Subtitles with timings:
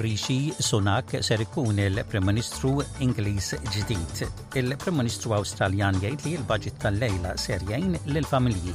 [0.00, 4.20] Rishi Sunak ser ikun il-Prim Ministru Ingliż ġdid.
[4.60, 8.72] Il-Prim Ministru Awstraljan jgħid li l-baġit tal-lejla ser jgħin lill-familji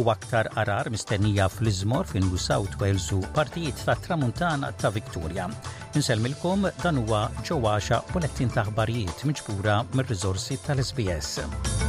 [0.00, 5.48] u aktar arar mistennija fl-izmor fin New South Wales u partijiet ta' tramuntana ta' Victoria.
[5.96, 11.85] Inselmilkom dan huwa ġewwaxa bulettin ta' aħbarijiet miġbura mir-riżorsi tal-SBS.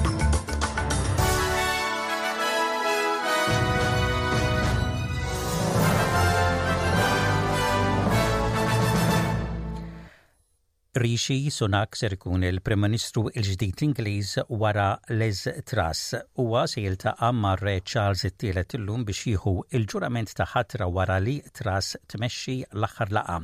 [10.99, 14.29] Rishi Sunak ser ikun il prem Ministru il-ġdid Ingliż
[14.61, 16.15] wara Liz Truss.
[16.39, 21.35] Huwa se jiltaqa' mar Re Charles it-tielet illum biex jieħu il-ġurament ta' ħatra wara li
[21.59, 23.37] Truss tmexxi l-aħħar laqa.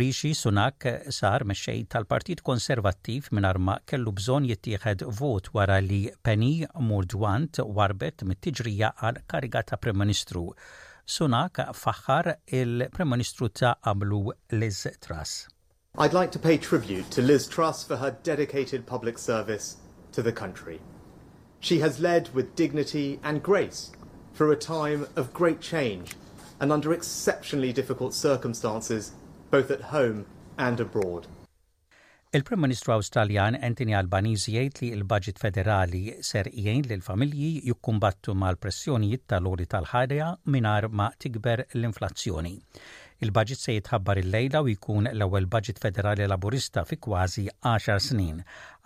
[0.00, 0.86] Rishi Sunak
[1.18, 8.24] sar mexxej tal-Partit Konservattiv mingħajr ma kellu bżonn jittieħed vot wara li Penny murdwant warbet
[8.32, 10.48] mit-tiġrija għal kariga ta' Prim Ministru.
[11.18, 12.32] Sunak faħħar
[12.62, 14.24] il prem Ministru ta' qablu
[14.58, 15.46] Liz Truss.
[16.00, 19.78] I'd like to pay tribute to Liz Truss for her dedicated public service
[20.12, 20.80] to the country.
[21.58, 23.90] She has led with dignity and grace
[24.32, 26.14] through a time of great change
[26.60, 29.10] and under exceptionally difficult circumstances,
[29.50, 30.26] both at home
[30.56, 31.26] and abroad.
[32.32, 39.26] Il-Prim Ministru Awstraljan Anthony Albanese jgħid li l-Baġit Federali ser jgħin lil familji jikkumbattu mal-pressjonijiet
[39.32, 42.54] tal-uri tal-ħadja mingħajr ma tikber l-inflazzjoni.
[43.18, 48.36] Il-budget se jitħabbar il-lejla u jkun l-ewwel budget federali laburista fi kważi 10 snin.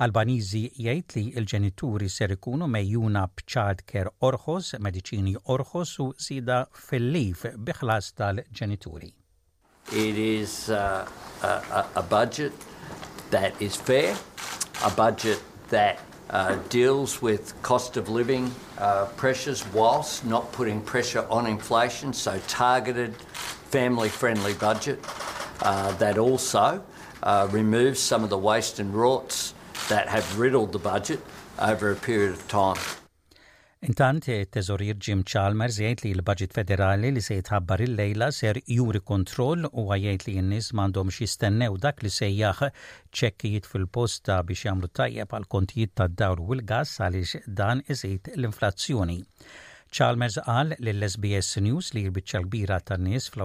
[0.04, 7.44] Albanizi jgħid li l-ġenituri ser ikunu mejjuna b'child care orħos, mediċini orħos u sida fil-lif
[7.58, 9.12] biħlas tal-ġenituri.
[9.92, 11.04] It is uh,
[11.42, 12.52] a, a, a budget
[13.36, 14.16] that is fair,
[14.82, 21.26] a budget that uh, deals with cost of living uh, pressures whilst not putting pressure
[21.28, 23.12] on inflation, so targeted
[23.72, 26.64] family friendly budget uh, that also
[27.22, 29.38] uh, removes some of the waste and rorts
[29.90, 31.20] that have riddled the budget
[31.68, 32.82] over a period of time.
[33.88, 39.66] Intant, teżorir Jim Chalmers jgħid li l-budget federali li se jitħabbar il-lejla ser juri kontroll
[39.72, 45.34] u għajt li n-nis mandom xistennew dak li se jgħax ċekkijiet fil-posta biex jamlu tajjeb
[45.34, 49.18] għal kontijiet tad dawru u l-gas għalix dan iżid l-inflazzjoni.
[49.92, 52.08] sbs News li
[53.26, 53.44] fl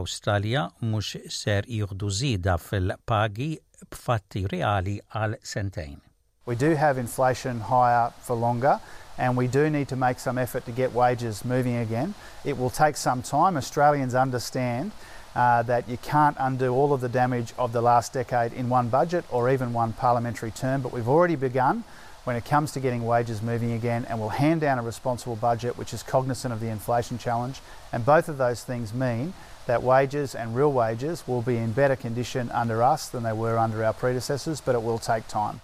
[1.29, 3.59] ser fil fil-pagi
[3.91, 5.99] b'fatti reali għal sentejn.
[6.45, 8.79] We do have inflation higher for longer
[9.17, 12.13] and we do need to make some effort to get wages moving again.
[12.45, 13.57] It will take some time.
[13.57, 14.91] Australians understand
[15.35, 18.87] uh, that you can't undo all of the damage of the last decade in one
[18.87, 21.83] budget or even one parliamentary term, but we've already begun
[22.27, 25.77] when it comes to getting wages moving again and will hand down a responsible budget
[25.77, 27.61] which is cognizant of the inflation challenge.
[27.93, 29.33] And both of those things mean
[29.69, 33.57] that wages and real wages will be in better condition under us than they were
[33.57, 35.61] under our predecessors, but it will take time.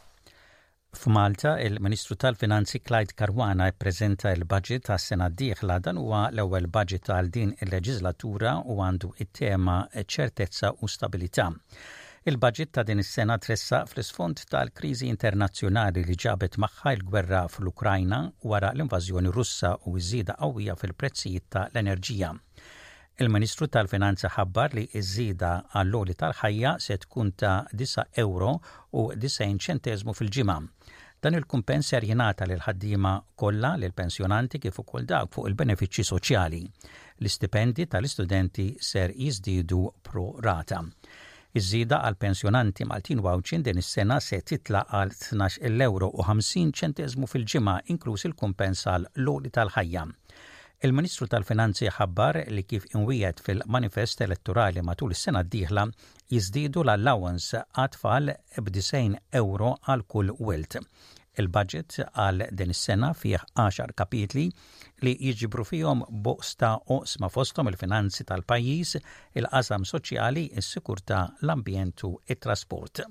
[0.96, 7.10] Fu Malta, il-Ministru tal-Finanzi Clyde Karwana ppreżenta l-budget tas sena d-dieħla dan huwa l-ewwel budget
[7.10, 11.50] għal din il-leġislatura u għandu it-tema ċertezza u stabilità.
[12.26, 18.20] Il-budget ta' din is-sena tressaq fl-isfond tal-kriżi internazzjonali li ġabet magħha l-gwerra fl-Ukrajna
[18.52, 22.30] wara l-invażjoni Russa u iż-żieda qawwija fil-prezzijiet tal-enerġija.
[23.26, 25.50] Il-Ministru tal-Finanza ħabbar li iż-żieda
[25.82, 28.54] għall-oli tal-ħajja se tkun ta' 9 euro
[29.04, 30.58] u 90 ċentesmu fil-ġimgħa.
[31.24, 33.14] Dan il-kumpens ser jingħata lil ħaddiema
[33.44, 36.64] kollha lil pensjonanti kif ukoll dawk fuq il-benefiċċji soċjali.
[37.20, 40.86] L-istipendi tal-istudenti ser jiżdiedu pro rata.
[41.60, 47.30] Iż-żieda għal pensjonanti Maltin Wawċin din is-sena se titla għal 12 euro u 50 ċentesmu
[47.30, 50.08] fil-ġimgħa inkluż il-kumpens għal loli tal-ħajja.
[50.88, 55.86] Il-Ministru tal-Finanzi ħabbar li kif inwiet fil-manifest elettorali matul is-sena d-dieħla
[56.34, 58.88] jiżdiedu l-allowance għat-tfal b
[59.44, 60.82] euro għal kull wilt.
[61.42, 64.44] Il-budget għal din is-sena fih 10 kapitli
[65.06, 68.94] li jiġbru fihom bosta oqsma fostom il-finanzi tal-pajjiż,
[69.42, 73.02] il-qasam soċjali, is-sikurtà, l-ambjent u it-trasport.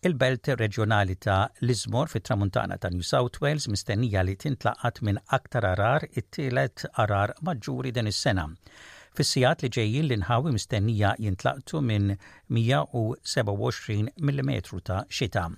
[0.00, 5.68] Il-belt reġjonali ta' Lizmor fit tramuntana ta' New South Wales mistennija li tintlaqat minn aktar
[5.74, 8.48] arar it-tielet arar maġġuri din is-sena
[9.18, 12.14] fis-sijat li ġejjin l-inħawi mistennija jintlaqtu minn
[12.56, 14.52] 127 mm
[14.88, 15.50] ta' xita.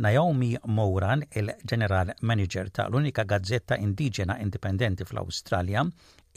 [0.00, 5.82] Naomi Moran, il-General Manager ta' l-unika gazzetta indiġena indipendenti fl-Awstralja,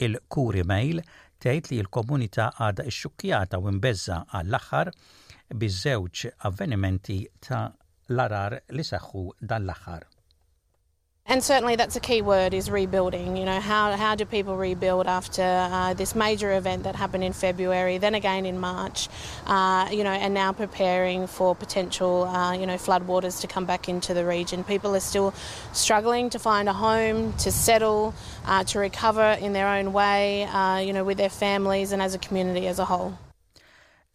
[0.06, 0.98] il-Kuri Mail,
[1.38, 4.90] tgħid li l-komunità għadha xxukkjata u mbeżza għall-aħħar
[5.62, 7.64] biż-żewġ avvenimenti ta'
[8.10, 10.10] l-arar li saħħu dan l-aħħar.
[11.24, 13.36] And certainly that's a key word is rebuilding.
[13.36, 17.32] You know, how, how do people rebuild after uh, this major event that happened in
[17.32, 19.08] February, then again in March,
[19.46, 23.88] uh, you know, and now preparing for potential, uh, you know, floodwaters to come back
[23.88, 24.64] into the region.
[24.64, 25.32] People are still
[25.72, 28.14] struggling to find a home, to settle,
[28.44, 32.16] uh, to recover in their own way, uh, you know, with their families and as
[32.16, 33.16] a community as a whole.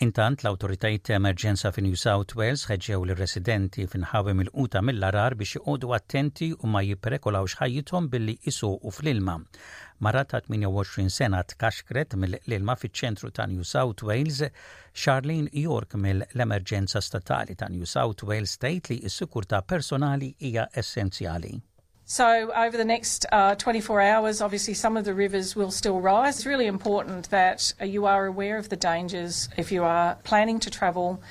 [0.06, 5.90] Intant l ta' emerġenza fi New South Wales ħeġġew l-residenti finħawem il-quta mill-arar biex iqogħdu
[5.98, 9.36] attenti u ma jiprekolawx ħajjithom billi u fl-ilma.
[10.08, 14.44] Marra ta' 28 sena tkaxkret mill-ilma fiċ-ċentru ta' New South Wales,
[14.94, 21.56] Charlene York mill-emerġenza statali ta' New South Wales tgħid li is sikurtà personali hija essenzjali.
[22.10, 26.38] So, over the next uh, 24 hours, obviously, some of the rivers will still rise.
[26.38, 30.70] It's really important that you are aware of the dangers if you are planning to
[30.70, 31.22] travel.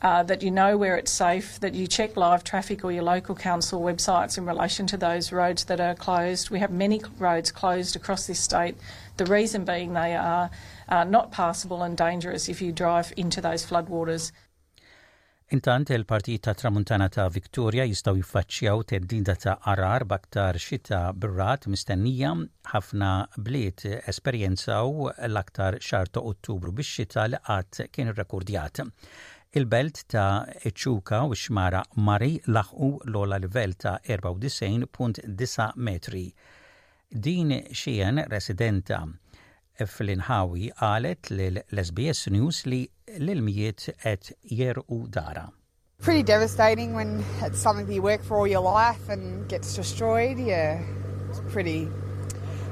[0.00, 3.36] Uh, that you know where it's safe, that you check live traffic or your local
[3.36, 6.50] council websites in relation to those roads that are closed.
[6.50, 8.74] We have many roads closed across this state,
[9.16, 10.50] the reason being they are
[10.88, 14.32] uh, not passable and dangerous if you drive into those floodwaters.
[15.52, 22.30] Intant il-Partit ta' Tramuntana ta' Viktoria jistaw jiffaċċjaw teddida ta' arar baktar xita brrat mistennija
[22.70, 23.84] ħafna bliet
[24.14, 28.80] esperjenzaw l-aktar xar ta' Ottubru biex xita li qatt kien rekordjat.
[29.60, 36.24] Il-belt ta' Eċuka u xmara Mari laħqu l-ola livell ta' 94.9 metri.
[37.12, 39.04] Din xien residenta
[39.84, 42.82] fl-inħawi qalet l-SBS News li
[43.16, 43.94] l-ilmijiet
[45.10, 45.50] dara.
[46.00, 50.38] Pretty devastating when it's something that you work for all your life and gets destroyed.
[50.38, 50.80] Yeah,
[51.28, 51.88] it's pretty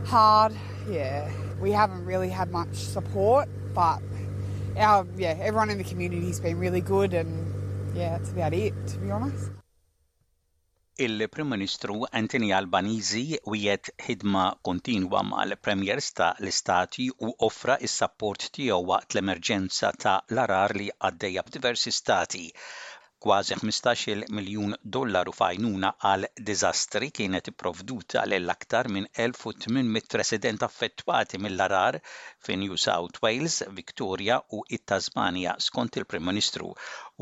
[0.05, 0.53] hard.
[0.91, 4.01] Yeah, we haven't really had much support, but
[4.77, 7.31] our yeah, everyone in the community's been really good, and
[7.95, 9.51] yeah, that's about it to be honest.
[11.03, 19.17] Il-Prim Ministru Antoni Albanizi wiet ħidma kontinwa mal-Premiers ta' l-Istati u offra is-sapport tiegħu waqt
[19.21, 22.45] l-emerġenza ta' l-arar li għaddejja b'diversi stati.
[23.23, 31.37] Kważi 15 miljun dollaru fajnuna għal diżastri kienet ipprovduta l aktar minn 1800 resident affettwati
[31.47, 31.99] mill-arar
[32.47, 36.71] fi New South Wales, Victoria u it-Tasmania skont il-Prim Ministru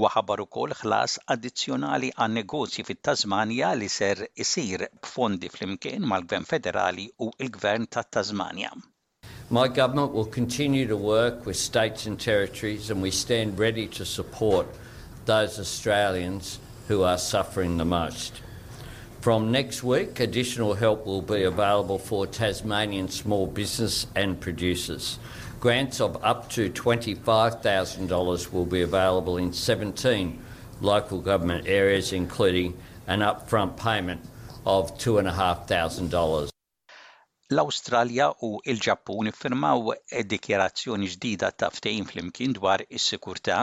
[0.05, 7.09] Waħabaru kol ukoll ħlas addizzjonali għan negozji fit-Tasmania li ser isir b'fondi flimkien mal-Gvern Federali
[7.27, 8.71] u il-Gvern ta' tasmania
[9.51, 14.05] My government will continue to work with states and territories and we stand ready to
[14.19, 14.67] support
[15.29, 16.59] those Australians
[16.89, 18.41] who are suffering the most.
[19.21, 25.19] From next week, additional help will be available for Tasmanian small business and producers.
[25.61, 30.43] Grants of up to $25,000 will be available in 17
[30.81, 32.73] local government areas, including
[33.07, 34.23] an upfront payment
[34.65, 36.49] of $2,500.
[37.49, 39.87] L-Awstralja u l-Ġappun firmaw
[40.31, 43.61] dikjerazzjoni ġdida ta' ftehim flimkien dwar is-sikurtà,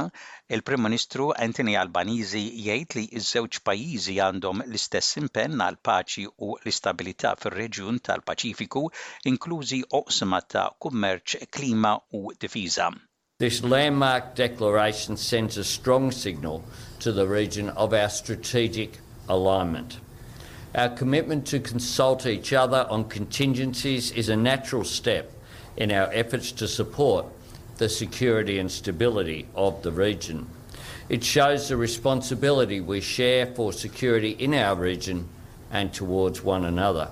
[0.56, 7.36] il-Prim Ministru Anthony Albanizi jgħid li ż-żewġ pajjiżi għandhom l-istess impenn għal paċi u l-istabilità
[7.44, 8.84] fir-reġjun tal-Paċifiku,
[9.36, 12.90] inklużi oqsma ta' kummerċ, klima u difiża.
[13.38, 16.64] This landmark declaration sends a strong signal
[17.06, 18.98] to the region of our strategic
[19.30, 20.00] alignment.
[20.76, 25.32] Our commitment to consult each other on contingencies is a natural step
[25.78, 27.26] in our efforts to support
[27.78, 30.48] the security and stability of the region.
[31.08, 35.30] It shows the responsibility we share for security in our region
[35.72, 37.10] and towards one another.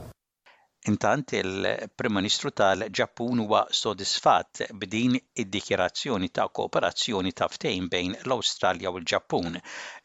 [0.85, 8.97] Intant il-Prim Ministru tal-Ġappun huwa sodisfatt b'din id-dikjerazzjoni ta' kooperazzjoni ta' ftehim bejn l-Awstralja u
[8.99, 9.61] l-Ġappun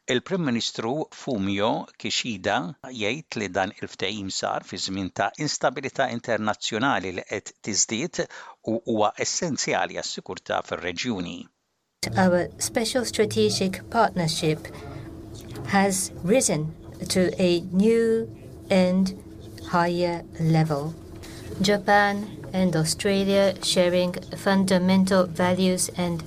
[0.09, 2.55] Il-Prim Ministru Fumio Kishida
[2.89, 8.21] jgħid li dan il-ftehim sar fi żmien ta' instabilità internazzjonali li qed tiżdied
[8.71, 11.35] u huwa essenzjali għas-sikurtà fir-reġjuni.
[12.17, 14.71] Our special strategic partnership
[15.75, 16.01] has
[16.33, 16.65] risen
[17.13, 17.51] to a
[17.83, 18.25] new
[18.71, 19.13] and
[19.69, 20.23] higher
[20.57, 20.87] level.
[21.61, 26.25] Japan and Australia sharing fundamental values and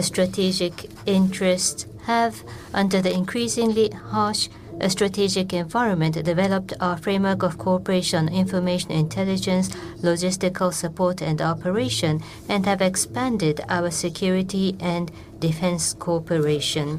[0.00, 2.34] strategic interests have,
[2.82, 4.48] under the increasingly harsh
[4.92, 9.68] strategic environment, developed our framework of cooperation, information intelligence,
[10.10, 12.14] logistical support and operation,
[12.48, 15.10] and have expanded our security and
[15.46, 16.98] defense cooperation.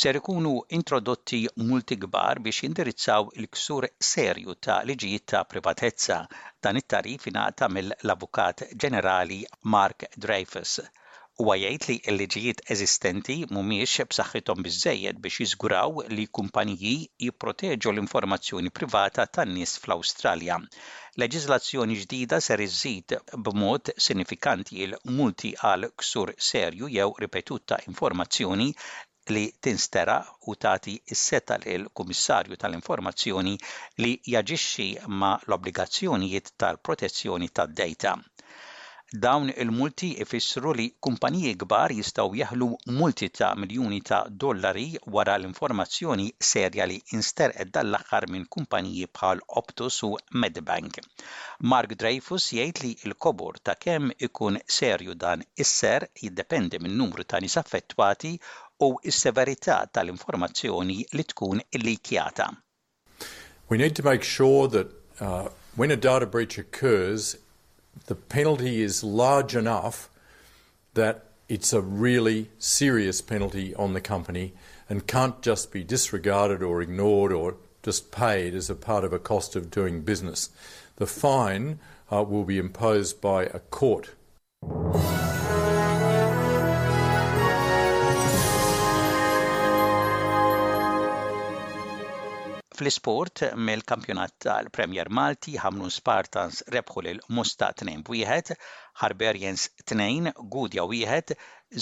[0.00, 6.18] ser ikunu introdotti multi kbar biex jindirizzaw il-ksur serju ta' liġijiet ta' privatezza.
[6.64, 9.40] Dan it-tarif ingħata mill-Avukat Ġenerali
[9.76, 10.76] Mark Dreyfus
[11.40, 16.90] u jgħid li l-liġijiet eżistenti mhumiex b'saħħithom bizzejed biex jiżguraw li kumpaniji
[17.26, 20.58] jipproteġu l-informazzjoni privata tan-nies fl-Awstralja.
[21.22, 23.16] Leġizlazzjoni ġdida ser iżżid
[23.46, 28.68] b'mod sinifikanti il-multi għal ksur serju jew ripetuta informazzjoni
[29.32, 30.18] li tinstera
[30.48, 33.56] u tagħti s-seta l kummissarju tal-informazzjoni
[34.04, 34.90] li jaġixxi
[35.22, 38.18] ma l-obbligazzjonijiet tal-protezzjoni tad-data.
[39.12, 42.66] Dawn il-multi ifissru li kumpaniji kbar jistgħu jaħlu
[42.98, 44.84] multi ta' miljuni ta' dollari
[45.16, 50.12] wara l-informazzjoni serja li insterqed dal-aħħar minn kumpaniji bħal Optus u
[50.44, 51.02] Medbank.
[51.72, 57.42] Mark Dreyfus jgħid li l-kobor ta' kemm ikun serju dan isser jiddependi minn numru ta'
[57.42, 62.46] nies u s-severità tal-informazzjoni li tkun likjata.
[63.68, 64.86] We need to make sure that
[65.18, 67.34] uh, when a data breach occurs,
[68.06, 70.08] the penalty is large enough
[70.94, 74.52] that it's a really serious penalty on the company
[74.88, 79.18] and can't just be disregarded or ignored or just paid as a part of a
[79.18, 80.50] cost of doing business.
[80.96, 81.78] The fine
[82.12, 84.10] uh, will be imposed by a court.
[92.80, 98.54] Fl-isport mill-kampjonat tal-Premier Malti Hamlun Spartans rebħu lil Musta 2-1,
[99.02, 101.36] Harberians 2, Gudja 1,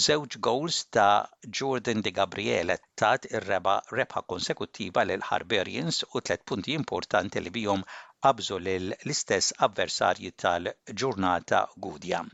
[0.07, 6.75] żewġ goals ta' Jordan De Gabriele tat ir-reba rebħa konsekuttiva lil Harberians u tlet punti
[6.81, 7.87] importanti li bijom
[8.27, 12.25] qabżu lil l-istess avversarji tal-ġurnata Gudja.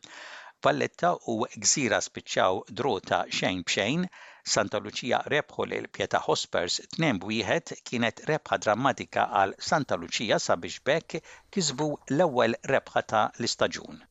[0.66, 4.10] Valletta u Gżira spiċċaw drota xejn b'xejn,
[4.54, 11.20] Santa Lucia rebħu lil Pieta Hospers 2-1 kienet rebħa drammatika għal Santa Lucia sabiex bekk
[11.58, 14.02] kisbu l-ewwel rebħa ta' l-istaġun.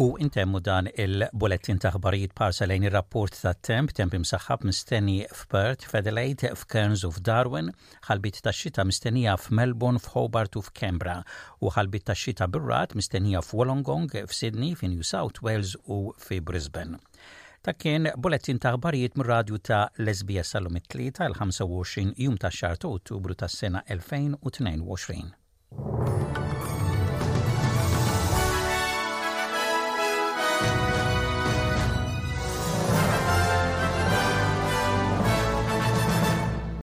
[0.00, 6.52] U intemmu dan il-bulletin taħbarijiet parsalejn il rapport ta' temp, temp imsaxħab mistenni f'Perth, f'Adelaide,
[6.54, 7.72] f'Kerns u f'Darwin,
[8.06, 11.16] ħalbit ta' xita mistennija f'Melbourne, f'Hobart u f'Kembra,
[11.58, 17.02] u ħalbit ta' xita Burrat, mistennija f'Wolongong, f'Sydney, f'New South Wales u f'Brisbane.
[17.66, 22.86] Ta' kien bulletin taħbarijiet mir-radju ta' Lesbija sal Lita it-tlieta l-25 jum ta' xar ta'
[22.86, 26.27] Ottubru tas-sena 2022.